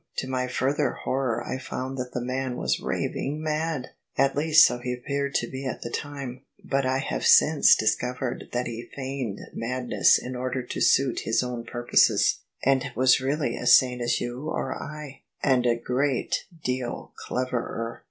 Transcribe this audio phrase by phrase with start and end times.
[0.17, 3.89] To my further horror I found that the man was raving mad!
[4.17, 8.45] At least so he appeared to be at the time; but I have since discovered
[8.51, 13.77] that he feigned madness in order to suit his own purposes, and was really as
[13.77, 17.99] sane as you or I— ^and a great deal cleverer!